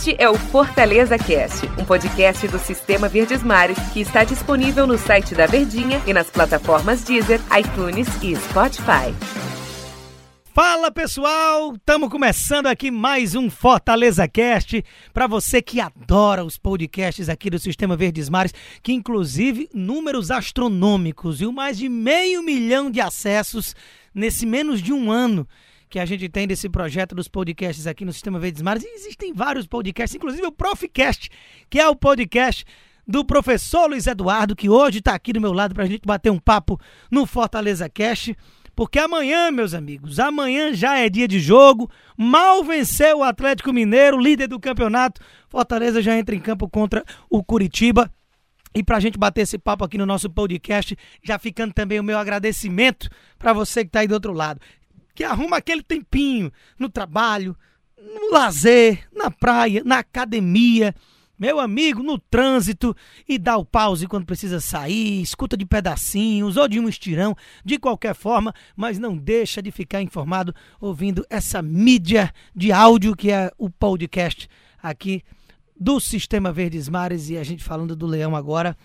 Este 0.00 0.16
é 0.18 0.30
o 0.30 0.34
Fortaleza 0.34 1.18
Cast, 1.18 1.66
um 1.78 1.84
podcast 1.84 2.48
do 2.48 2.58
Sistema 2.58 3.06
Verdes 3.06 3.42
Mares 3.42 3.78
que 3.92 4.00
está 4.00 4.24
disponível 4.24 4.86
no 4.86 4.96
site 4.96 5.34
da 5.34 5.44
Verdinha 5.44 6.00
e 6.06 6.14
nas 6.14 6.30
plataformas 6.30 7.04
Deezer, 7.04 7.38
iTunes 7.54 8.08
e 8.22 8.34
Spotify. 8.34 9.14
Fala 10.54 10.90
pessoal, 10.90 11.74
estamos 11.74 12.08
começando 12.08 12.68
aqui 12.68 12.90
mais 12.90 13.34
um 13.34 13.50
Fortaleza 13.50 14.26
Cast. 14.26 14.82
Para 15.12 15.26
você 15.26 15.60
que 15.60 15.78
adora 15.78 16.46
os 16.46 16.56
podcasts 16.56 17.28
aqui 17.28 17.50
do 17.50 17.58
Sistema 17.58 17.94
Verdes 17.94 18.30
Mares, 18.30 18.54
que 18.82 18.94
inclusive 18.94 19.68
números 19.74 20.30
astronômicos 20.30 21.42
e 21.42 21.46
mais 21.48 21.76
de 21.76 21.90
meio 21.90 22.42
milhão 22.42 22.90
de 22.90 23.02
acessos 23.02 23.76
nesse 24.14 24.46
menos 24.46 24.80
de 24.80 24.94
um 24.94 25.12
ano 25.12 25.46
que 25.90 25.98
a 25.98 26.06
gente 26.06 26.28
tem 26.28 26.46
desse 26.46 26.68
projeto 26.68 27.16
dos 27.16 27.26
podcasts 27.26 27.84
aqui 27.84 28.04
no 28.04 28.12
Sistema 28.12 28.38
Verdes 28.38 28.62
Mares. 28.62 28.84
E 28.84 28.94
existem 28.94 29.32
vários 29.34 29.66
podcasts, 29.66 30.14
inclusive 30.14 30.46
o 30.46 30.52
Proficast, 30.52 31.28
que 31.68 31.80
é 31.80 31.88
o 31.88 31.96
podcast 31.96 32.64
do 33.04 33.24
professor 33.24 33.88
Luiz 33.88 34.06
Eduardo, 34.06 34.54
que 34.54 34.70
hoje 34.70 35.00
está 35.00 35.14
aqui 35.14 35.32
do 35.32 35.40
meu 35.40 35.52
lado 35.52 35.74
para 35.74 35.82
a 35.82 35.86
gente 35.88 36.06
bater 36.06 36.30
um 36.30 36.38
papo 36.38 36.80
no 37.10 37.26
Fortaleza 37.26 37.88
Cast. 37.88 38.36
Porque 38.76 39.00
amanhã, 39.00 39.50
meus 39.50 39.74
amigos, 39.74 40.20
amanhã 40.20 40.72
já 40.72 40.96
é 40.96 41.08
dia 41.08 41.26
de 41.26 41.40
jogo. 41.40 41.90
Mal 42.16 42.62
venceu 42.62 43.18
o 43.18 43.24
Atlético 43.24 43.72
Mineiro, 43.72 44.16
líder 44.16 44.46
do 44.46 44.60
campeonato. 44.60 45.20
Fortaleza 45.48 46.00
já 46.00 46.16
entra 46.16 46.36
em 46.36 46.40
campo 46.40 46.68
contra 46.68 47.04
o 47.28 47.42
Curitiba. 47.42 48.08
E 48.72 48.84
para 48.84 48.98
a 48.98 49.00
gente 49.00 49.18
bater 49.18 49.40
esse 49.40 49.58
papo 49.58 49.84
aqui 49.84 49.98
no 49.98 50.06
nosso 50.06 50.30
podcast, 50.30 50.96
já 51.24 51.36
ficando 51.36 51.74
também 51.74 51.98
o 51.98 52.04
meu 52.04 52.16
agradecimento 52.16 53.10
para 53.36 53.52
você 53.52 53.82
que 53.82 53.88
está 53.88 53.98
aí 54.00 54.06
do 54.06 54.14
outro 54.14 54.32
lado 54.32 54.60
que 55.14 55.24
arruma 55.24 55.56
aquele 55.56 55.82
tempinho 55.82 56.52
no 56.78 56.88
trabalho, 56.88 57.56
no 57.96 58.32
lazer, 58.32 59.06
na 59.12 59.30
praia, 59.30 59.82
na 59.84 59.98
academia, 59.98 60.94
meu 61.38 61.58
amigo, 61.58 62.02
no 62.02 62.18
trânsito 62.18 62.94
e 63.26 63.38
dá 63.38 63.56
o 63.56 63.64
pause 63.64 64.06
quando 64.06 64.26
precisa 64.26 64.60
sair, 64.60 65.22
escuta 65.22 65.56
de 65.56 65.64
pedacinhos 65.64 66.58
ou 66.58 66.68
de 66.68 66.78
um 66.78 66.86
estirão, 66.86 67.34
de 67.64 67.78
qualquer 67.78 68.14
forma, 68.14 68.54
mas 68.76 68.98
não 68.98 69.16
deixa 69.16 69.62
de 69.62 69.70
ficar 69.70 70.02
informado 70.02 70.54
ouvindo 70.78 71.24
essa 71.30 71.62
mídia 71.62 72.30
de 72.54 72.70
áudio 72.70 73.16
que 73.16 73.30
é 73.30 73.50
o 73.56 73.70
podcast 73.70 74.48
aqui 74.82 75.22
do 75.74 75.98
Sistema 75.98 76.52
Verdes 76.52 76.90
Mares 76.90 77.30
e 77.30 77.38
a 77.38 77.42
gente 77.42 77.64
falando 77.64 77.96
do 77.96 78.06
Leão 78.06 78.36
agora. 78.36 78.76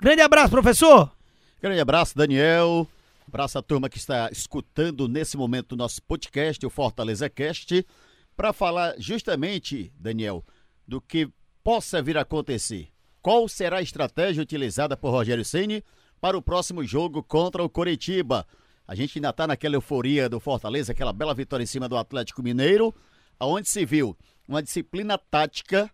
Grande 0.00 0.22
abraço, 0.22 0.50
professor! 0.50 1.12
Grande 1.60 1.80
abraço, 1.80 2.16
Daniel. 2.16 2.88
Abraço 3.30 3.58
a 3.58 3.62
turma 3.62 3.88
que 3.88 3.96
está 3.96 4.28
escutando 4.32 5.06
nesse 5.06 5.36
momento 5.36 5.70
o 5.72 5.76
nosso 5.76 6.02
podcast, 6.02 6.66
o 6.66 6.68
Fortaleza 6.68 7.30
Cast, 7.30 7.86
para 8.34 8.52
falar 8.52 8.96
justamente, 8.98 9.92
Daniel, 9.94 10.44
do 10.84 11.00
que 11.00 11.30
possa 11.62 12.02
vir 12.02 12.18
a 12.18 12.22
acontecer. 12.22 12.88
Qual 13.22 13.46
será 13.46 13.76
a 13.78 13.82
estratégia 13.82 14.42
utilizada 14.42 14.96
por 14.96 15.12
Rogério 15.12 15.44
Ceni 15.44 15.84
para 16.20 16.36
o 16.36 16.42
próximo 16.42 16.84
jogo 16.84 17.22
contra 17.22 17.62
o 17.62 17.70
Coritiba? 17.70 18.44
A 18.84 18.96
gente 18.96 19.18
ainda 19.18 19.30
está 19.30 19.46
naquela 19.46 19.76
euforia 19.76 20.28
do 20.28 20.40
Fortaleza, 20.40 20.90
aquela 20.90 21.12
bela 21.12 21.32
vitória 21.32 21.62
em 21.62 21.68
cima 21.68 21.88
do 21.88 21.96
Atlético 21.96 22.42
Mineiro, 22.42 22.92
aonde 23.38 23.68
se 23.68 23.86
viu 23.86 24.18
uma 24.48 24.60
disciplina 24.60 25.16
tática 25.16 25.88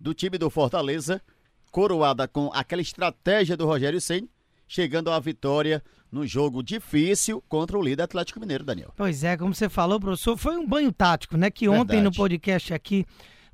do 0.00 0.14
time 0.14 0.38
do 0.38 0.48
Fortaleza, 0.48 1.20
coroada 1.70 2.26
com 2.26 2.50
aquela 2.54 2.80
estratégia 2.80 3.58
do 3.58 3.66
Rogério 3.66 4.00
Ceni, 4.00 4.30
chegando 4.66 5.10
à 5.10 5.20
vitória 5.20 5.84
no 6.10 6.26
jogo 6.26 6.62
difícil 6.62 7.42
contra 7.48 7.78
o 7.78 7.82
líder 7.82 8.04
Atlético 8.04 8.40
Mineiro, 8.40 8.64
Daniel. 8.64 8.92
Pois 8.96 9.24
é, 9.24 9.36
como 9.36 9.54
você 9.54 9.68
falou, 9.68 10.00
professor, 10.00 10.36
foi 10.36 10.56
um 10.56 10.66
banho 10.66 10.92
tático, 10.92 11.36
né? 11.36 11.50
Que 11.50 11.68
ontem 11.68 11.96
Verdade. 11.96 12.02
no 12.04 12.12
podcast 12.12 12.74
aqui 12.74 13.04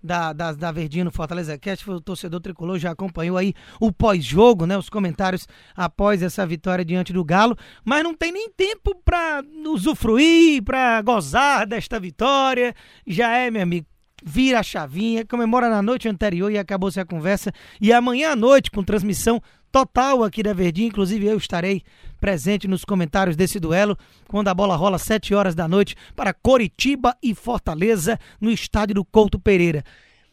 da, 0.03 0.33
da, 0.33 0.53
da 0.53 0.73
Verdinha 0.73 1.05
no 1.05 1.11
Fortaleza 1.13 1.57
Cast, 1.57 1.89
o 1.89 2.01
torcedor 2.01 2.41
tricolor 2.41 2.79
já 2.79 2.91
acompanhou 2.91 3.37
aí 3.37 3.55
o 3.81 3.93
pós-jogo, 3.93 4.67
né? 4.67 4.77
Os 4.77 4.91
comentários 4.91 5.47
após 5.77 6.23
essa 6.23 6.45
vitória 6.45 6.85
diante 6.85 7.13
do 7.13 7.25
Galo, 7.25 7.57
mas 7.85 8.03
não 8.03 8.15
tem 8.15 8.33
nem 8.33 8.51
tempo 8.51 8.95
para 9.05 9.43
usufruir, 9.67 10.63
para 10.63 11.01
gozar 11.03 11.67
desta 11.67 12.01
vitória. 12.01 12.75
Já 13.07 13.37
é, 13.37 13.51
meu 13.51 13.63
amigo, 13.63 13.87
vira 14.25 14.61
a 14.61 14.63
chavinha, 14.63 15.25
comemora 15.25 15.69
na 15.69 15.83
noite 15.83 16.09
anterior 16.09 16.51
e 16.51 16.59
acabou-se 16.59 16.99
a 16.99 17.05
conversa. 17.05 17.53
E 17.81 17.93
amanhã 17.93 18.33
à 18.33 18.37
noite, 18.37 18.71
com 18.71 18.83
transmissão 18.83 19.41
total 19.73 20.23
aqui 20.23 20.43
da 20.43 20.53
Verdinha, 20.53 20.89
inclusive 20.89 21.27
eu 21.27 21.39
estarei 21.39 21.83
presente 22.21 22.69
nos 22.69 22.85
comentários 22.85 23.35
desse 23.35 23.59
duelo, 23.59 23.99
quando 24.29 24.49
a 24.49 24.55
bola 24.55 24.77
rola 24.77 24.97
às 24.97 25.03
7 25.03 25.35
horas 25.35 25.55
da 25.55 25.67
noite 25.67 25.97
para 26.15 26.35
Coritiba 26.35 27.17
e 27.23 27.35
Fortaleza, 27.35 28.19
no 28.39 28.51
estádio 28.51 28.97
do 28.97 29.05
Couto 29.05 29.41
Pereira. 29.41 29.83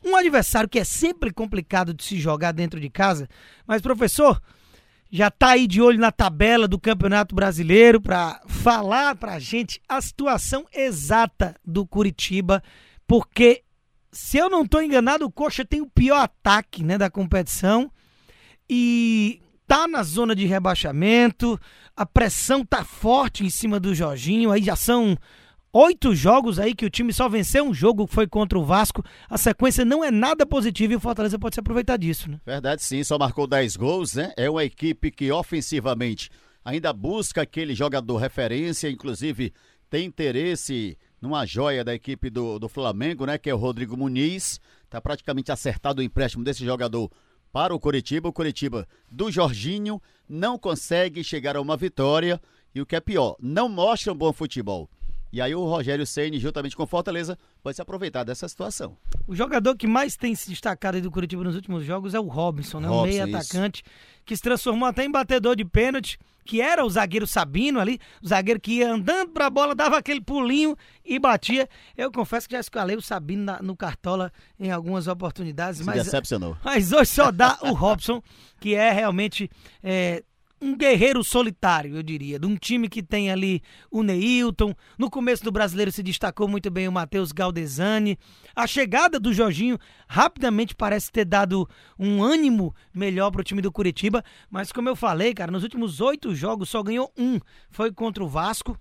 Um 0.05 0.15
adversário 0.15 0.69
que 0.69 0.77
é 0.77 0.83
sempre 0.83 1.31
complicado 1.31 1.93
de 1.93 2.03
se 2.03 2.19
jogar 2.19 2.51
dentro 2.51 2.79
de 2.79 2.89
casa, 2.89 3.27
mas 3.65 3.81
professor, 3.81 4.41
já 5.09 5.31
tá 5.31 5.51
aí 5.51 5.65
de 5.65 5.81
olho 5.81 5.99
na 5.99 6.11
tabela 6.11 6.67
do 6.67 6.79
Campeonato 6.79 7.33
Brasileiro 7.33 7.99
para 7.99 8.41
falar 8.47 9.15
pra 9.15 9.39
gente 9.39 9.81
a 9.87 10.01
situação 10.01 10.65
exata 10.73 11.55
do 11.65 11.87
Curitiba, 11.87 12.61
porque 13.07 13.63
se 14.11 14.37
eu 14.37 14.49
não 14.49 14.63
estou 14.63 14.81
enganado, 14.83 15.25
o 15.25 15.31
Coxa 15.31 15.65
tem 15.65 15.81
o 15.81 15.89
pior 15.89 16.19
ataque, 16.19 16.83
né, 16.83 16.97
da 16.97 17.09
competição 17.09 17.91
e 18.69 19.41
tá 19.67 19.87
na 19.87 20.03
zona 20.03 20.35
de 20.35 20.45
rebaixamento, 20.45 21.59
a 21.95 22.05
pressão 22.05 22.65
tá 22.65 22.83
forte 22.83 23.45
em 23.45 23.49
cima 23.49 23.79
do 23.79 23.93
Jorginho, 23.93 24.51
aí 24.51 24.63
já 24.63 24.75
são 24.75 25.17
oito 25.71 26.15
jogos 26.15 26.59
aí 26.59 26.73
que 26.73 26.85
o 26.85 26.89
time 26.89 27.13
só 27.13 27.29
venceu 27.29 27.65
um 27.65 27.73
jogo, 27.73 28.07
que 28.07 28.13
foi 28.13 28.27
contra 28.27 28.57
o 28.57 28.63
Vasco. 28.63 29.03
A 29.29 29.37
sequência 29.37 29.85
não 29.85 30.03
é 30.03 30.11
nada 30.11 30.45
positiva 30.45 30.93
e 30.93 30.95
o 30.95 30.99
Fortaleza 30.99 31.37
pode 31.37 31.55
se 31.55 31.59
aproveitar 31.59 31.97
disso, 31.97 32.29
né? 32.29 32.39
Verdade 32.45 32.83
sim, 32.83 33.03
só 33.03 33.17
marcou 33.17 33.45
10 33.45 33.75
gols, 33.75 34.13
né? 34.15 34.33
É 34.37 34.49
uma 34.49 34.63
equipe 34.63 35.11
que 35.11 35.31
ofensivamente 35.31 36.29
ainda 36.63 36.91
busca 36.91 37.41
aquele 37.41 37.75
jogador 37.75 38.17
referência, 38.17 38.89
inclusive 38.89 39.53
tem 39.89 40.05
interesse 40.05 40.97
numa 41.21 41.45
joia 41.45 41.83
da 41.83 41.93
equipe 41.93 42.29
do, 42.29 42.59
do 42.59 42.69
Flamengo, 42.69 43.25
né? 43.25 43.37
Que 43.37 43.49
é 43.49 43.53
o 43.53 43.57
Rodrigo 43.57 43.97
Muniz. 43.97 44.59
Tá 44.89 45.01
praticamente 45.01 45.51
acertado 45.51 46.01
o 46.01 46.03
empréstimo 46.03 46.43
desse 46.43 46.63
jogador 46.63 47.11
para 47.51 47.73
o 47.73 47.79
Curitiba. 47.79 48.29
O 48.29 48.33
Curitiba 48.33 48.87
do 49.09 49.31
Jorginho 49.31 50.01
não 50.27 50.57
consegue 50.57 51.23
chegar 51.23 51.55
a 51.55 51.61
uma 51.61 51.77
vitória 51.77 52.39
e 52.73 52.81
o 52.81 52.85
que 52.85 52.95
é 52.95 52.99
pior, 52.99 53.35
não 53.39 53.67
mostra 53.67 54.13
um 54.13 54.15
bom 54.15 54.31
futebol. 54.31 54.89
E 55.31 55.41
aí 55.41 55.53
o 55.53 55.63
Rogério 55.63 56.05
Ceni, 56.05 56.39
juntamente 56.39 56.75
com 56.75 56.87
Fortaleza, 56.87 57.37
pode 57.61 57.75
se 57.75 57.81
aproveitar 57.81 58.23
dessa 58.23 58.47
situação. 58.47 58.97
O 59.27 59.35
jogador 59.35 59.75
que 59.75 59.85
mais 59.85 60.15
tem 60.15 60.33
se 60.33 60.49
destacado 60.49 60.99
do 61.01 61.11
Curitiba 61.11 61.43
nos 61.43 61.55
últimos 61.55 61.83
jogos 61.85 62.13
é 62.13 62.19
o 62.19 62.27
Robinson, 62.27 62.79
né? 62.79 62.87
Robson, 62.87 63.03
um 63.03 63.07
meio 63.07 63.23
atacante 63.23 63.83
que 64.25 64.35
se 64.35 64.41
transformou 64.41 64.87
até 64.87 65.03
em 65.05 65.11
batedor 65.11 65.55
de 65.55 65.65
pênalti, 65.65 66.17
que 66.45 66.61
era 66.61 66.83
o 66.83 66.89
zagueiro 66.89 67.27
Sabino 67.27 67.79
ali, 67.79 67.99
o 68.23 68.27
zagueiro 68.27 68.59
que 68.59 68.79
ia 68.79 68.91
andando 68.91 69.29
para 69.29 69.45
a 69.45 69.49
bola, 69.51 69.75
dava 69.75 69.97
aquele 69.97 70.19
pulinho 70.19 70.75
e 71.05 71.19
batia. 71.19 71.69
Eu 71.95 72.11
confesso 72.11 72.49
que 72.49 72.55
já 72.55 72.59
escalei 72.59 72.95
o 72.95 73.01
Sabino 73.01 73.43
na, 73.43 73.61
no 73.61 73.75
Cartola 73.75 74.31
em 74.59 74.71
algumas 74.71 75.07
oportunidades, 75.07 75.79
se 75.79 75.85
mas 75.85 76.03
decepcionou. 76.03 76.57
Mas 76.63 76.91
hoje 76.91 77.11
só 77.11 77.31
dá 77.31 77.59
o 77.61 77.73
Robson, 77.73 78.19
que 78.59 78.73
é 78.73 78.91
realmente 78.91 79.47
é, 79.83 80.23
um 80.61 80.75
guerreiro 80.75 81.23
solitário, 81.23 81.95
eu 81.95 82.03
diria, 82.03 82.39
de 82.39 82.45
um 82.45 82.55
time 82.55 82.89
que 82.89 83.01
tem 83.01 83.31
ali 83.31 83.61
o 83.89 84.03
Neilton. 84.03 84.73
No 84.97 85.09
começo 85.09 85.43
do 85.43 85.51
brasileiro 85.51 85.91
se 85.91 86.03
destacou 86.03 86.47
muito 86.47 86.69
bem 86.69 86.87
o 86.87 86.91
Matheus 86.91 87.31
Galdesani. 87.31 88.17
A 88.55 88.67
chegada 88.67 89.19
do 89.19 89.33
Jorginho 89.33 89.77
rapidamente 90.07 90.75
parece 90.75 91.11
ter 91.11 91.25
dado 91.25 91.67
um 91.97 92.23
ânimo 92.23 92.75
melhor 92.93 93.31
para 93.31 93.41
o 93.41 93.43
time 93.43 93.61
do 93.61 93.71
Curitiba. 93.71 94.23
Mas 94.49 94.71
como 94.71 94.89
eu 94.89 94.95
falei, 94.95 95.33
cara, 95.33 95.51
nos 95.51 95.63
últimos 95.63 96.01
oito 96.01 96.35
jogos 96.35 96.69
só 96.69 96.83
ganhou 96.83 97.11
um. 97.17 97.39
Foi 97.69 97.91
contra 97.91 98.23
o 98.23 98.27
Vasco 98.27 98.77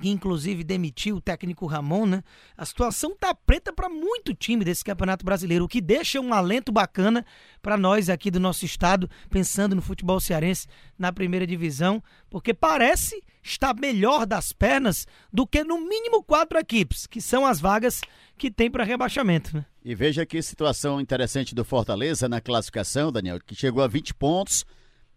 que 0.00 0.08
inclusive 0.08 0.62
demitiu 0.62 1.16
o 1.16 1.20
técnico 1.20 1.66
Ramon, 1.66 2.06
né? 2.06 2.22
A 2.56 2.64
situação 2.64 3.16
tá 3.16 3.34
preta 3.34 3.72
para 3.72 3.88
muito 3.88 4.34
time 4.34 4.64
desse 4.64 4.84
Campeonato 4.84 5.24
Brasileiro, 5.24 5.64
o 5.64 5.68
que 5.68 5.80
deixa 5.80 6.20
um 6.20 6.32
alento 6.32 6.70
bacana 6.70 7.24
para 7.62 7.76
nós 7.76 8.08
aqui 8.08 8.30
do 8.30 8.38
nosso 8.38 8.64
estado, 8.64 9.08
pensando 9.30 9.74
no 9.74 9.82
futebol 9.82 10.20
cearense 10.20 10.68
na 10.98 11.12
primeira 11.12 11.46
divisão, 11.46 12.02
porque 12.28 12.52
parece 12.52 13.22
estar 13.42 13.74
melhor 13.74 14.26
das 14.26 14.52
pernas 14.52 15.06
do 15.32 15.46
que 15.46 15.64
no 15.64 15.80
mínimo 15.80 16.22
quatro 16.22 16.58
equipes, 16.58 17.06
que 17.06 17.20
são 17.20 17.46
as 17.46 17.60
vagas 17.60 18.00
que 18.36 18.50
tem 18.50 18.70
para 18.70 18.84
rebaixamento, 18.84 19.56
né? 19.56 19.64
E 19.84 19.94
veja 19.94 20.26
que 20.26 20.42
situação 20.42 21.00
interessante 21.00 21.54
do 21.54 21.64
Fortaleza 21.64 22.28
na 22.28 22.40
classificação, 22.40 23.12
Daniel, 23.12 23.38
que 23.40 23.54
chegou 23.54 23.82
a 23.82 23.86
20 23.86 24.14
pontos. 24.14 24.66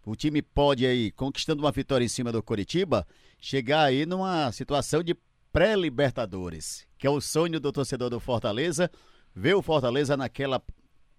O 0.04 0.16
time 0.16 0.40
pode 0.40 0.86
aí, 0.86 1.10
conquistando 1.12 1.62
uma 1.62 1.70
vitória 1.70 2.04
em 2.04 2.08
cima 2.08 2.32
do 2.32 2.42
Coritiba, 2.42 3.06
chegar 3.38 3.84
aí 3.84 4.06
numa 4.06 4.50
situação 4.50 5.02
de 5.02 5.14
pré-libertadores, 5.52 6.86
que 6.98 7.06
é 7.06 7.10
o 7.10 7.20
sonho 7.20 7.60
do 7.60 7.72
torcedor 7.72 8.08
do 8.08 8.20
Fortaleza, 8.20 8.90
ver 9.34 9.54
o 9.54 9.62
Fortaleza 9.62 10.16
naquela 10.16 10.62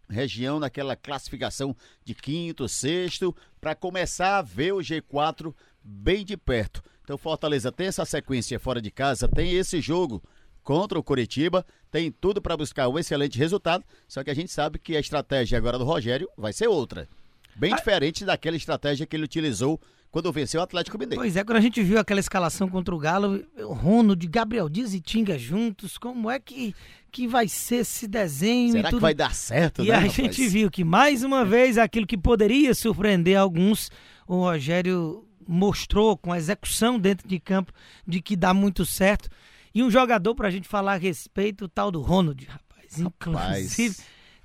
região, 0.10 0.60
naquela 0.60 0.96
classificação 0.96 1.76
de 2.04 2.14
quinto, 2.14 2.68
sexto, 2.68 3.36
para 3.60 3.76
começar 3.76 4.40
a 4.40 4.42
ver 4.42 4.74
o 4.74 4.80
G4 4.80 5.54
bem 5.84 6.26
de 6.26 6.36
perto. 6.36 6.82
Então 7.04 7.18
Fortaleza 7.18 7.72
tem 7.72 7.88
essa 7.88 8.06
sequência 8.06 8.60
fora 8.60 8.82
de 8.82 8.92
casa, 8.92 9.28
tem 9.28 9.54
esse 9.54 9.80
jogo 9.80 10.22
contra 10.64 11.00
o 11.00 11.04
Curitiba, 11.04 11.66
tem 11.90 12.12
tudo 12.12 12.42
para 12.42 12.58
buscar 12.58 12.88
um 12.88 13.00
excelente 13.00 13.38
resultado, 13.38 13.84
só 14.08 14.24
que 14.24 14.30
a 14.30 14.34
gente 14.34 14.52
sabe 14.52 14.80
que 14.80 14.96
a 14.96 15.00
estratégia 15.00 15.58
agora 15.58 15.78
do 15.78 15.86
Rogério 15.86 16.30
vai 16.38 16.54
ser 16.54 16.68
outra. 16.68 17.08
Bem 17.56 17.74
ah. 17.74 17.76
diferente 17.76 18.26
daquela 18.26 18.56
estratégia 18.56 19.06
que 19.06 19.16
ele 19.16 19.24
utilizou 19.24 19.80
quando 20.12 20.32
venceu 20.32 20.60
o 20.60 20.64
Atlético 20.64 20.98
Mineiro. 20.98 21.22
Pois 21.22 21.38
é, 21.38 21.44
quando 21.44 21.58
a 21.58 21.62
gente 21.62 21.82
viu 21.82 21.98
aquela 21.98 22.20
escalação 22.20 22.68
contra 22.68 22.94
o 22.94 22.98
Galo, 23.00 23.44
Rono 23.58 24.16
de 24.16 24.28
Gabriel 24.28 24.68
Dias 24.68 24.94
e 24.94 25.00
Tinga 25.00 25.38
juntos, 25.40 25.98
como 25.98 26.30
é 26.30 26.38
que, 26.38 26.76
que 27.12 27.28
vai 27.28 27.48
ser 27.48 27.78
esse 27.78 28.08
desenho? 28.08 28.74
Será 28.74 28.90
que 28.90 29.00
vai 29.00 29.14
dar 29.14 29.34
certo, 29.34 29.84
e 29.84 29.88
né, 29.88 29.94
a 29.94 30.00
rapaz? 30.00 30.14
gente 30.14 30.48
viu 30.50 30.70
que 30.70 30.84
mais 30.84 31.24
uma 31.24 31.46
vez 31.46 31.78
aquilo 31.78 32.06
que 32.06 32.18
poderia 32.18 32.76
surpreender 32.76 33.38
alguns, 33.38 33.90
o 34.28 34.42
Rogério 34.42 35.26
mostrou 35.48 36.18
com 36.18 36.34
a 36.34 36.38
execução 36.38 37.00
dentro 37.00 37.28
de 37.28 37.40
campo 37.40 37.72
de 38.06 38.22
que 38.22 38.36
dá 38.36 38.54
muito 38.54 38.86
certo. 38.86 39.30
E 39.74 39.82
um 39.82 39.90
jogador 39.90 40.36
para 40.36 40.50
a 40.50 40.52
gente 40.52 40.68
falar 40.68 40.94
a 40.94 40.98
respeito, 40.98 41.66
o 41.66 41.70
tal 41.70 41.90
do 41.90 42.02
Ronald, 42.02 42.46
rapaz. 42.46 43.00
rapaz. 43.00 43.80
Inclusive 43.80 43.96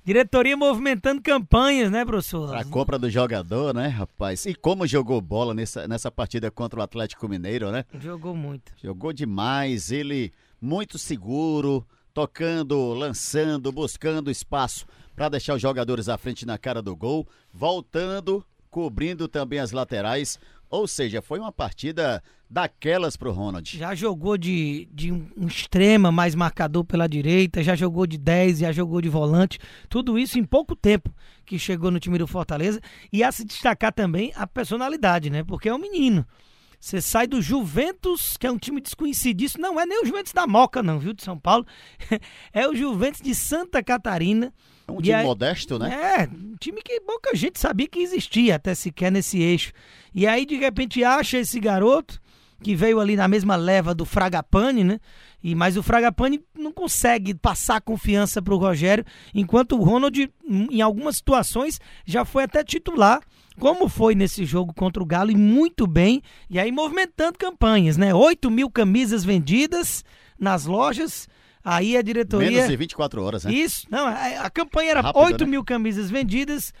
Diretoria 0.07 0.55
movimentando 0.55 1.21
campanhas, 1.21 1.91
né, 1.91 2.05
professor? 2.05 2.55
A 2.55 2.63
compra 2.63 2.97
do 2.97 3.09
jogador, 3.09 3.73
né, 3.73 3.89
rapaz? 3.89 4.45
E 4.45 4.55
como 4.55 4.87
jogou 4.87 5.19
bola 5.19 5.53
nessa, 5.53 5.85
nessa 5.85 6.09
partida 6.09 6.49
contra 6.49 6.79
o 6.79 6.81
Atlético 6.81 7.27
Mineiro, 7.27 7.69
né? 7.73 7.83
Jogou 7.99 8.33
muito. 8.33 8.71
Jogou 8.81 9.11
demais, 9.11 9.91
ele 9.91 10.31
muito 10.61 10.97
seguro, 10.97 11.85
tocando, 12.13 12.93
lançando, 12.93 13.69
buscando 13.69 14.31
espaço 14.31 14.85
para 15.13 15.27
deixar 15.27 15.55
os 15.55 15.61
jogadores 15.61 16.07
à 16.07 16.17
frente 16.17 16.45
na 16.45 16.57
cara 16.57 16.81
do 16.81 16.95
gol, 16.95 17.27
voltando, 17.51 18.45
cobrindo 18.71 19.27
também 19.27 19.59
as 19.59 19.73
laterais. 19.73 20.39
Ou 20.69 20.87
seja, 20.87 21.21
foi 21.21 21.39
uma 21.39 21.51
partida 21.51 22.21
daquelas 22.49 23.15
pro 23.15 23.31
Ronald. 23.31 23.77
Já 23.77 23.95
jogou 23.95 24.37
de, 24.37 24.87
de 24.91 25.11
um 25.11 25.47
extrema 25.47 26.11
mais 26.11 26.35
marcador 26.35 26.83
pela 26.83 27.07
direita, 27.07 27.63
já 27.63 27.75
jogou 27.75 28.05
de 28.05 28.17
10, 28.17 28.59
já 28.59 28.71
jogou 28.71 29.01
de 29.01 29.09
volante. 29.09 29.59
Tudo 29.89 30.17
isso 30.17 30.37
em 30.37 30.43
pouco 30.43 30.75
tempo 30.75 31.13
que 31.45 31.57
chegou 31.57 31.89
no 31.89 31.99
time 31.99 32.17
do 32.17 32.27
Fortaleza. 32.27 32.81
E 33.11 33.23
a 33.23 33.31
se 33.31 33.45
destacar 33.45 33.93
também 33.93 34.31
a 34.35 34.45
personalidade, 34.45 35.29
né? 35.29 35.43
Porque 35.43 35.69
é 35.69 35.73
um 35.73 35.79
menino. 35.79 36.25
Você 36.79 37.01
sai 37.01 37.25
do 37.27 37.41
Juventus, 37.41 38.37
que 38.37 38.45
é 38.45 38.51
um 38.51 38.57
time 38.57 38.79
desconhecidíssimo. 38.79 39.61
Não 39.61 39.79
é 39.79 39.85
nem 39.85 40.03
o 40.03 40.05
Juventus 40.05 40.31
da 40.31 40.45
Moca, 40.45 40.83
não, 40.83 40.99
viu? 40.99 41.13
De 41.13 41.23
São 41.23 41.37
Paulo. 41.37 41.65
é 42.53 42.67
o 42.67 42.75
Juventus 42.75 43.21
de 43.21 43.33
Santa 43.33 43.81
Catarina. 43.81 44.53
É 44.87 44.91
um 44.91 45.01
time 45.01 45.13
aí, 45.13 45.25
modesto, 45.25 45.77
né? 45.77 45.93
É, 45.93 46.23
um 46.23 46.55
time 46.59 46.81
que 46.81 46.99
pouca 47.01 47.35
gente 47.35 47.59
sabia 47.59 47.87
que 47.87 47.99
existia, 47.99 48.55
até 48.55 48.73
sequer 48.73 49.11
nesse 49.11 49.41
eixo. 49.41 49.73
E 50.15 50.25
aí, 50.25 50.45
de 50.45 50.55
repente, 50.55 51.03
acha 51.03 51.37
esse 51.37 51.59
garoto, 51.59 52.21
que 52.61 52.75
veio 52.75 52.99
ali 52.99 53.15
na 53.15 53.27
mesma 53.27 53.55
leva 53.55 53.93
do 53.93 54.05
Fragapane, 54.05 54.83
né? 54.83 54.99
E, 55.43 55.53
mas 55.53 55.77
o 55.77 55.83
Fragapane 55.83 56.43
não 56.57 56.71
consegue 56.71 57.33
passar 57.33 57.81
confiança 57.81 58.41
para 58.41 58.53
o 58.53 58.57
Rogério, 58.57 59.05
enquanto 59.33 59.73
o 59.73 59.83
Ronald, 59.83 60.31
em 60.49 60.81
algumas 60.81 61.17
situações, 61.17 61.79
já 62.05 62.25
foi 62.25 62.43
até 62.43 62.63
titular 62.63 63.21
como 63.59 63.89
foi 63.89 64.13
nesse 64.13 64.45
jogo 64.45 64.73
contra 64.73 65.01
o 65.01 65.05
Galo, 65.05 65.31
e 65.31 65.35
muito 65.35 65.87
bem, 65.87 66.21
e 66.49 66.59
aí 66.59 66.71
movimentando 66.71 67.37
campanhas, 67.37 67.97
né? 67.97 68.13
8 68.13 68.51
mil 68.51 68.69
camisas 68.69 69.23
vendidas 69.23 70.05
nas 70.39 70.65
lojas, 70.65 71.27
aí 71.67 71.97
a 71.97 72.01
diretoria... 72.01 72.49
Menos 72.49 72.69
de 72.69 72.77
24 72.77 73.21
horas, 73.21 73.43
né? 73.43 73.51
Isso, 73.51 73.85
não, 73.91 74.07
a, 74.07 74.45
a 74.45 74.49
campanha 74.49 74.91
era 74.91 75.01
Rápido, 75.01 75.21
8 75.21 75.43
né? 75.43 75.51
mil 75.51 75.63
camisas 75.65 76.09
vendidas, 76.09 76.73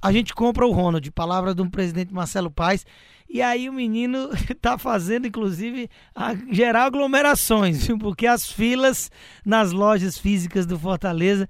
a 0.00 0.10
gente 0.10 0.34
compra 0.34 0.66
o 0.66 0.72
Ronald, 0.72 1.10
palavra 1.12 1.52
do 1.52 1.68
presidente 1.68 2.14
Marcelo 2.14 2.50
Paes, 2.50 2.86
e 3.28 3.42
aí 3.42 3.68
o 3.68 3.72
menino 3.72 4.30
tá 4.58 4.78
fazendo, 4.78 5.26
inclusive, 5.26 5.90
a 6.14 6.34
gerar 6.50 6.84
aglomerações, 6.84 7.86
porque 8.00 8.26
as 8.26 8.50
filas 8.50 9.10
nas 9.44 9.72
lojas 9.72 10.16
físicas 10.16 10.64
do 10.64 10.78
Fortaleza 10.78 11.46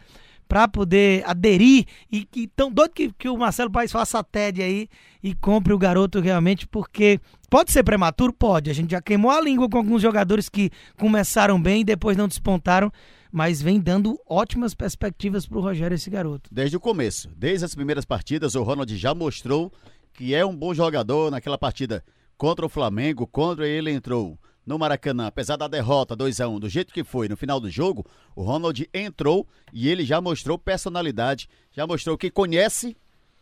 para 0.51 0.67
poder 0.67 1.23
aderir 1.31 1.87
e 2.11 2.25
que 2.25 2.49
tão 2.49 2.73
doido 2.73 2.91
que, 2.91 3.13
que 3.13 3.29
o 3.29 3.39
Marcelo 3.39 3.71
Paes 3.71 3.93
faça 3.93 4.19
a 4.19 4.25
TED 4.25 4.61
aí 4.61 4.89
e 5.23 5.33
compre 5.33 5.73
o 5.73 5.79
garoto 5.79 6.19
realmente, 6.19 6.67
porque 6.67 7.21
pode 7.49 7.71
ser 7.71 7.85
prematuro? 7.85 8.33
Pode. 8.33 8.69
A 8.69 8.73
gente 8.73 8.91
já 8.91 9.01
queimou 9.01 9.31
a 9.31 9.41
língua 9.41 9.69
com 9.71 9.79
alguns 9.79 10.03
jogadores 10.03 10.49
que 10.49 10.73
começaram 10.99 11.63
bem 11.63 11.83
e 11.83 11.85
depois 11.85 12.17
não 12.17 12.27
despontaram, 12.27 12.91
mas 13.31 13.63
vem 13.63 13.79
dando 13.79 14.19
ótimas 14.29 14.75
perspectivas 14.75 15.47
para 15.47 15.57
o 15.57 15.61
Rogério 15.61 15.95
esse 15.95 16.11
garoto. 16.11 16.51
Desde 16.53 16.77
o 16.77 16.81
começo, 16.81 17.31
desde 17.37 17.65
as 17.65 17.73
primeiras 17.73 18.05
partidas, 18.05 18.57
o 18.57 18.65
Ronald 18.65 18.97
já 18.97 19.15
mostrou 19.15 19.73
que 20.13 20.35
é 20.35 20.45
um 20.45 20.57
bom 20.57 20.75
jogador 20.75 21.31
naquela 21.31 21.57
partida 21.57 22.05
contra 22.37 22.67
o 22.67 22.69
Flamengo, 22.69 23.25
quando 23.25 23.65
ele 23.65 23.93
entrou 23.93 24.37
no 24.71 24.79
Maracanã, 24.79 25.27
apesar 25.27 25.57
da 25.57 25.67
derrota 25.67 26.15
2 26.15 26.41
a 26.41 26.49
1 26.49 26.61
do 26.61 26.69
jeito 26.69 26.95
que 26.95 27.03
foi 27.03 27.29
no 27.29 27.37
final 27.37 27.59
do 27.59 27.69
jogo, 27.69 28.07
o 28.37 28.43
Ronald 28.43 28.89
entrou 28.95 29.45
e 29.73 29.89
ele 29.89 30.05
já 30.05 30.21
mostrou 30.21 30.57
personalidade, 30.57 31.49
já 31.73 31.85
mostrou 31.89 32.17
que 32.17 32.31
conhece 32.31 32.97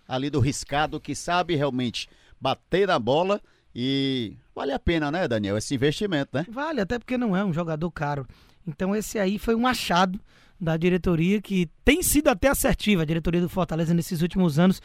ali 0.08 0.30
do 0.30 0.40
riscado, 0.40 0.98
que 0.98 1.14
sabe 1.14 1.54
realmente 1.54 2.08
bater 2.40 2.88
na 2.88 2.98
bola 2.98 3.42
e 3.75 4.38
vale 4.54 4.72
a 4.72 4.78
pena, 4.78 5.10
né, 5.10 5.28
Daniel, 5.28 5.58
esse 5.58 5.75
investimento, 5.75 6.30
né? 6.32 6.46
Vale, 6.48 6.80
até 6.80 6.98
porque 6.98 7.19
não 7.19 7.36
é 7.36 7.44
um 7.44 7.52
jogador 7.52 7.90
caro. 7.90 8.26
Então 8.66 8.96
esse 8.96 9.19
aí 9.19 9.38
foi 9.38 9.54
um 9.54 9.66
achado 9.66 10.19
da 10.58 10.78
diretoria 10.78 11.42
que 11.42 11.69
tem 11.84 12.02
sido 12.02 12.28
até 12.28 12.48
assertiva, 12.48 13.02
a 13.02 13.06
diretoria 13.06 13.42
do 13.42 13.50
Fortaleza 13.50 13.92
nesses 13.92 14.22
últimos 14.22 14.58
anos. 14.58 14.80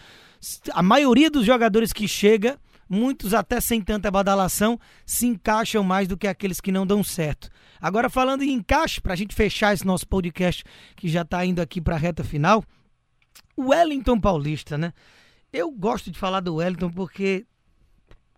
A 0.73 0.83
maioria 0.83 1.31
dos 1.31 1.45
jogadores 1.45 1.93
que 1.93 2.05
chega, 2.05 2.59
muitos 2.89 3.33
até 3.33 3.59
sem 3.59 3.81
tanta 3.81 4.11
badalação, 4.11 4.79
se 5.05 5.25
encaixam 5.25 5.83
mais 5.83 6.07
do 6.07 6.17
que 6.17 6.27
aqueles 6.27 6.61
que 6.61 6.71
não 6.71 6.85
dão 6.85 7.03
certo. 7.03 7.49
Agora 7.81 8.09
falando 8.09 8.43
em 8.43 8.51
encaixe, 8.53 9.01
para 9.01 9.13
a 9.13 9.15
gente 9.15 9.35
fechar 9.35 9.73
esse 9.73 9.85
nosso 9.85 10.07
podcast 10.07 10.63
que 10.95 11.07
já 11.07 11.21
está 11.21 11.45
indo 11.45 11.61
aqui 11.61 11.81
para 11.81 11.95
a 11.95 11.99
reta 11.99 12.23
final, 12.23 12.63
o 13.55 13.69
Wellington 13.69 14.19
Paulista, 14.19 14.77
né? 14.77 14.93
Eu 15.51 15.71
gosto 15.71 16.09
de 16.09 16.17
falar 16.17 16.39
do 16.39 16.55
Wellington 16.55 16.89
porque 16.89 17.45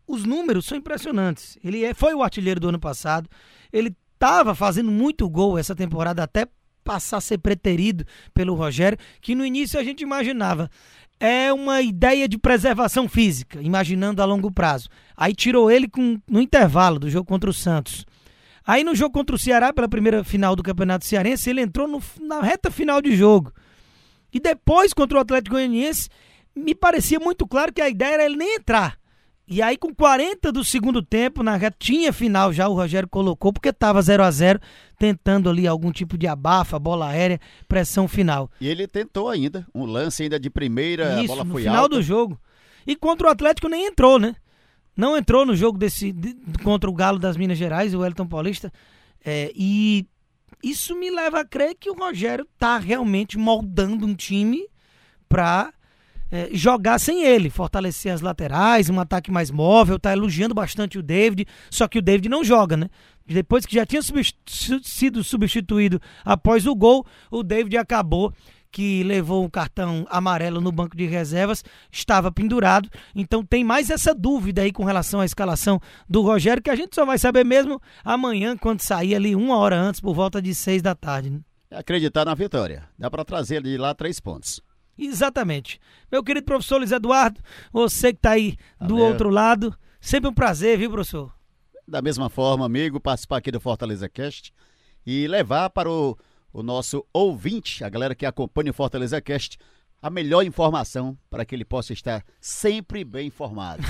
os 0.08 0.24
números 0.26 0.66
são 0.66 0.78
impressionantes. 0.78 1.58
Ele 1.64 1.84
é, 1.84 1.94
foi 1.94 2.14
o 2.14 2.24
artilheiro 2.24 2.60
do 2.60 2.70
ano 2.70 2.80
passado, 2.80 3.30
ele 3.72 3.96
estava 4.14 4.56
fazendo 4.56 4.92
muito 4.92 5.30
gol 5.30 5.58
essa 5.58 5.76
temporada 5.76 6.24
até 6.24 6.48
passar 6.84 7.18
a 7.18 7.22
ser 7.22 7.40
preterido 7.40 8.06
pelo 8.34 8.54
Rogério, 8.54 8.98
que 9.20 9.34
no 9.34 9.46
início 9.46 9.80
a 9.80 9.84
gente 9.84 10.02
imaginava. 10.02 10.70
É 11.20 11.54
uma 11.54 11.82
ideia 11.82 12.28
de 12.28 12.38
preservação 12.38 13.08
física, 13.08 13.62
imaginando 13.62 14.22
a 14.22 14.26
longo 14.26 14.52
prazo. 14.52 14.90
Aí 15.16 15.34
tirou 15.34 15.72
ele 15.72 15.88
com, 15.88 16.20
no 16.30 16.42
intervalo 16.42 17.00
do 17.00 17.10
jogo 17.10 17.26
contra 17.26 17.50
o 17.50 17.54
Santos. 17.54 18.06
Aí 18.68 18.84
no 18.84 18.96
jogo 18.96 19.14
contra 19.14 19.36
o 19.36 19.40
Ceará, 19.40 19.72
pela 19.72 19.88
primeira 19.88 20.24
final 20.24 20.56
do 20.56 20.64
Campeonato 20.64 21.06
Cearense, 21.06 21.50
ele 21.50 21.62
entrou 21.62 21.88
no, 21.88 22.02
na 22.20 22.42
reta 22.42 22.72
final 22.72 23.02
de 23.02 23.16
jogo. 23.16 23.54
E 24.34 24.40
depois, 24.40 24.94
contra 24.94 25.18
o 25.18 25.22
Atlético 25.22 25.56
Goianiense, 25.56 26.10
me 26.56 26.74
parecia 26.74 27.20
muito 27.20 27.48
claro 27.48 27.72
que 27.72 27.82
a 27.82 27.90
ideia 27.90 28.16
era 28.16 28.26
ele 28.26 28.36
nem 28.36 28.56
entrar. 28.56 28.98
E 29.48 29.62
aí, 29.62 29.78
com 29.78 29.94
40 29.94 30.52
do 30.52 30.64
segundo 30.64 31.04
tempo, 31.04 31.44
na 31.44 31.56
retinha 31.56 32.12
final 32.12 32.52
já, 32.52 32.68
o 32.68 32.74
Rogério 32.74 33.08
colocou, 33.08 33.54
porque 33.54 33.70
estava 33.70 34.02
0 34.02 34.24
a 34.24 34.32
0 34.32 34.60
tentando 34.98 35.50
ali 35.50 35.68
algum 35.68 35.92
tipo 35.92 36.18
de 36.18 36.26
abafa, 36.26 36.80
bola 36.80 37.10
aérea, 37.10 37.40
pressão 37.68 38.08
final. 38.08 38.50
E 38.60 38.68
ele 38.68 38.88
tentou 38.88 39.30
ainda, 39.30 39.66
um 39.74 39.86
lance 39.86 40.24
ainda 40.24 40.40
de 40.40 40.50
primeira, 40.50 41.22
Isso, 41.22 41.26
a 41.26 41.36
bola 41.36 41.46
foi 41.46 41.62
no 41.62 41.68
final 41.70 41.84
alta. 41.84 41.96
do 41.96 42.02
jogo. 42.02 42.40
E 42.88 42.96
contra 42.96 43.28
o 43.28 43.30
Atlético 43.30 43.68
nem 43.68 43.86
entrou, 43.86 44.18
né? 44.18 44.36
Não 44.98 45.16
entrou 45.16 45.46
no 45.46 45.56
jogo 45.56 45.78
desse 45.78 46.12
de, 46.12 46.36
contra 46.64 46.90
o 46.90 46.94
Galo 46.94 47.20
das 47.20 47.38
Minas 47.38 47.58
Gerais, 47.58 47.94
o 47.94 48.04
Elton 48.04 48.26
Paulista. 48.26 48.72
É, 49.24 49.52
e 49.56 50.08
isso 50.64 50.96
me 50.96 51.12
leva 51.12 51.42
a 51.42 51.46
crer 51.46 51.76
que 51.80 51.90
o 51.90 51.96
Rogério 51.96 52.48
tá 52.58 52.78
realmente 52.78 53.38
moldando 53.38 54.06
um 54.06 54.16
time 54.16 54.66
para 55.28 55.74
é, 56.36 56.50
jogar 56.52 57.00
sem 57.00 57.24
ele, 57.24 57.50
fortalecer 57.50 58.12
as 58.12 58.20
laterais, 58.20 58.90
um 58.90 59.00
ataque 59.00 59.32
mais 59.32 59.50
móvel, 59.50 59.98
tá 59.98 60.12
elogiando 60.12 60.54
bastante 60.54 61.00
o 61.00 61.02
David, 61.02 61.48
só 61.72 61.88
que 61.88 61.98
o 61.98 62.02
David 62.02 62.28
não 62.28 62.44
joga, 62.44 62.76
né? 62.76 62.90
Depois 63.26 63.66
que 63.66 63.74
já 63.74 63.86
tinha 63.86 64.02
sido 64.84 65.24
substituído 65.24 66.02
após 66.26 66.68
o 66.68 66.76
gol, 66.76 67.06
o 67.32 67.42
David 67.42 67.78
acabou 67.78 68.34
que 68.70 69.02
levou 69.04 69.46
um 69.46 69.50
cartão 69.50 70.06
amarelo 70.10 70.60
no 70.60 70.74
banco 70.74 70.98
de 70.98 71.06
reservas, 71.06 71.64
estava 71.90 72.30
pendurado. 72.30 72.90
Então 73.16 73.42
tem 73.42 73.64
mais 73.64 73.90
essa 73.90 74.14
dúvida 74.14 74.64
aí 74.64 74.74
com 74.74 74.84
relação 74.84 75.22
à 75.22 75.26
escalação 75.26 75.80
do 76.10 76.22
Rogério, 76.22 76.62
que 76.62 76.70
a 76.70 76.76
gente 76.76 76.94
só 76.94 77.06
vai 77.06 77.18
saber 77.18 77.46
mesmo 77.46 77.82
amanhã, 78.04 78.58
quando 78.58 78.82
sair 78.82 79.16
ali 79.16 79.34
uma 79.34 79.58
hora 79.58 79.80
antes, 79.80 80.02
por 80.02 80.14
volta 80.14 80.42
de 80.42 80.54
seis 80.54 80.82
da 80.82 80.94
tarde. 80.94 81.30
Né? 81.30 81.40
Acreditar 81.72 82.26
na 82.26 82.36
vitória. 82.36 82.84
Dá 83.00 83.10
para 83.10 83.24
trazer 83.24 83.64
de 83.64 83.78
lá 83.78 83.94
três 83.96 84.20
pontos. 84.20 84.62
Exatamente. 84.98 85.80
Meu 86.12 86.24
querido 86.24 86.46
professor 86.46 86.78
Luiz 86.78 86.92
Eduardo, 86.92 87.40
você 87.72 88.12
que 88.14 88.20
está 88.20 88.32
aí 88.32 88.58
do 88.80 88.98
outro 88.98 89.30
lado, 89.30 89.76
sempre 90.00 90.30
um 90.30 90.34
prazer, 90.34 90.78
viu, 90.78 90.90
professor? 90.90 91.34
Da 91.88 92.02
mesma 92.02 92.30
forma, 92.30 92.66
amigo, 92.66 93.00
participar 93.00 93.38
aqui 93.38 93.52
do 93.52 93.60
Fortaleza 93.60 94.10
Cast 94.10 94.52
e 95.06 95.28
levar 95.28 95.70
para 95.70 95.90
o, 95.90 96.18
o 96.52 96.64
nosso 96.64 97.06
ouvinte, 97.14 97.84
a 97.84 97.90
galera 97.90 98.16
que 98.16 98.26
acompanha 98.26 98.72
o 98.72 98.74
Fortaleza 98.74 99.22
Cast, 99.22 99.60
a 100.02 100.10
melhor 100.10 100.44
informação 100.44 101.18
para 101.30 101.44
que 101.46 101.56
ele 101.56 101.66
possa 101.66 101.94
estar 101.94 102.24
sempre 102.40 103.04
bem 103.04 103.28
informado. 103.28 103.84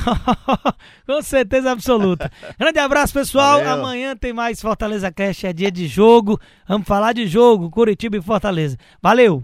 Com 1.05 1.21
certeza 1.21 1.71
absoluta. 1.71 2.31
Grande 2.57 2.79
abraço, 2.79 3.13
pessoal. 3.13 3.59
Valeu. 3.59 3.73
Amanhã 3.73 4.15
tem 4.15 4.33
mais 4.33 4.61
Fortaleza 4.61 5.11
Cast, 5.11 5.45
é 5.45 5.53
dia 5.53 5.71
de 5.71 5.87
jogo. 5.87 6.39
Vamos 6.67 6.87
falar 6.87 7.13
de 7.13 7.27
jogo, 7.27 7.69
Curitiba 7.69 8.17
e 8.17 8.21
Fortaleza. 8.21 8.77
Valeu! 9.01 9.43